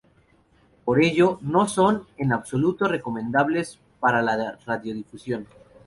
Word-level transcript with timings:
Por 0.83 0.99
ello 1.03 1.37
no 1.41 1.67
son, 1.67 2.07
en 2.17 2.33
absoluto, 2.33 2.87
recomendables 2.87 3.77
para 3.99 4.23
la 4.23 4.57
radiodifusión. 4.65 5.45